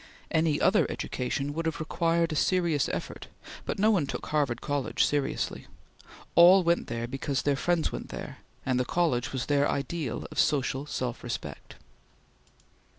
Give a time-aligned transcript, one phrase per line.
[0.31, 3.27] Any other education would have required a serious effort,
[3.67, 5.67] but no one took Harvard College seriously.
[6.33, 10.39] All went there because their friends went there, and the College was their ideal of
[10.39, 11.75] social self respect.